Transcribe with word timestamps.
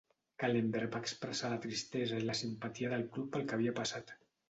Kahlenberg 0.43 0.95
va 0.95 1.01
expressar 1.05 1.53
la 1.53 1.61
tristesa 1.67 2.19
i 2.25 2.27
la 2.33 2.39
simpatia 2.43 2.93
del 2.97 3.09
club 3.15 3.33
pel 3.37 3.49
que 3.49 3.61
havia 3.63 3.81
passat. 3.83 4.21